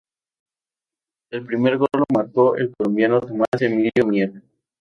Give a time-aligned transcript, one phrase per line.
[1.29, 4.41] El primer gol lo marcó el colombiano Tomás Emilio Mier.